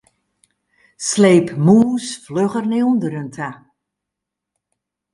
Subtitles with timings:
[1.09, 3.49] Sleep mûs flugger nei ûnderen ta.